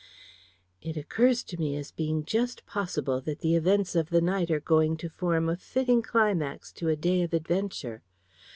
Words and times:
"It 0.81 0.97
occurs 0.97 1.43
to 1.43 1.57
me 1.59 1.75
as 1.75 1.91
being 1.91 2.25
just 2.25 2.65
possible 2.65 3.21
that 3.21 3.41
the 3.41 3.53
events 3.55 3.95
of 3.95 4.09
the 4.09 4.19
night 4.19 4.49
are 4.49 4.59
going 4.59 4.97
to 4.97 5.09
form 5.09 5.47
a 5.47 5.55
fitting 5.55 6.01
climax 6.01 6.71
to 6.71 6.89
a 6.89 6.95
day 6.95 7.21
of 7.21 7.33
adventure. 7.35 8.01